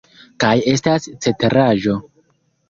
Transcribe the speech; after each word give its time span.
Kaj 0.43 0.53
estas 0.71 1.05
ceteraĵo. 1.27 1.99